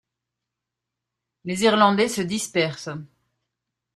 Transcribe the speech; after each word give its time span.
Les 1.45 1.61
Irlandais 1.61 2.09
se 2.09 2.21
dispersent. 2.23 2.97